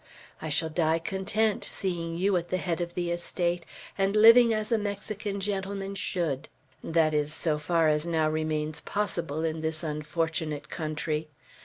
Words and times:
I 0.41 0.49
shall 0.49 0.69
die 0.69 0.97
content, 0.97 1.63
seeing 1.63 2.17
you 2.17 2.35
at 2.35 2.49
the 2.49 2.57
head 2.57 2.81
of 2.81 2.95
the 2.95 3.11
estate, 3.11 3.67
and 3.95 4.15
living 4.15 4.51
as 4.51 4.71
a 4.71 4.79
Mexican 4.79 5.39
gentleman 5.39 5.93
should; 5.93 6.49
that 6.83 7.13
is, 7.13 7.31
so 7.35 7.59
far 7.59 7.87
as 7.87 8.07
now 8.07 8.27
remains 8.27 8.81
possible 8.81 9.43
in 9.43 9.61
this 9.61 9.83
unfortunate 9.83 10.69
country. 10.69 11.29